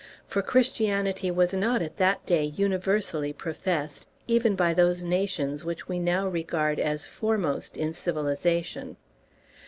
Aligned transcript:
For 0.25 0.41
Christianity 0.41 1.29
was 1.29 1.53
not 1.53 1.83
at 1.83 1.97
that 1.97 2.25
day 2.25 2.45
universally 2.45 3.33
professed, 3.33 4.07
even 4.25 4.55
by 4.55 4.73
those 4.73 5.03
nations 5.03 5.63
which 5.63 5.87
we 5.87 5.99
now 5.99 6.27
regard 6.27 6.79
as 6.79 7.05
foremost 7.05 7.77
in 7.77 7.93
civilization. 7.93 8.97